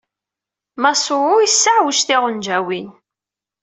Masuo 0.81 1.35
yesseɛwaǧ 1.43 1.97
tiɣenǧawin. 2.07 2.87